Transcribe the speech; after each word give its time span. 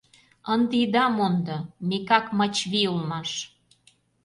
Ынде 0.53 0.75
ида 0.83 1.05
мондо: 1.17 1.57
Микак 1.87 2.25
Мачвий 2.37 2.87
улмаш. 2.93 3.29